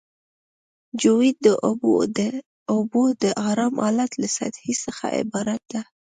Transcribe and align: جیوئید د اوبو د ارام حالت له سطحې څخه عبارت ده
جیوئید 0.99 1.37
د 1.45 1.47
اوبو 2.73 3.03
د 3.21 3.23
ارام 3.49 3.75
حالت 3.83 4.11
له 4.21 4.27
سطحې 4.37 4.73
څخه 4.83 5.05
عبارت 5.19 5.61
ده 5.71 5.81